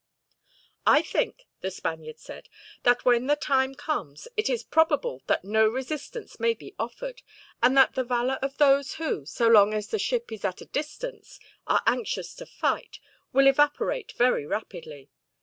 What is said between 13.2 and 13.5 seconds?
will